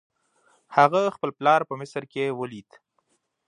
هغه 0.75 1.01
خپل 1.15 1.29
پلار 1.37 1.61
په 1.69 1.73
مصر 1.79 2.03
کې 2.13 2.35
ولید. 2.39 2.69